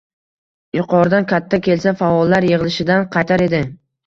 Yuqoridan 0.77 1.27
katta 1.31 1.59
kelsa— 1.67 1.93
faollar 2.01 2.49
yig‘ilishidan 2.49 3.07
qaytar 3.19 3.47
edi. 3.49 3.63